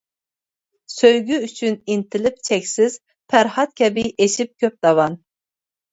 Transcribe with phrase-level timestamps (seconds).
[0.93, 2.97] سۆيگۈ ئۈچۈن ئىنتىلىپ چەكسىز،
[3.35, 5.25] پەرھات كەبى ئېشىپ كۆپ داۋان.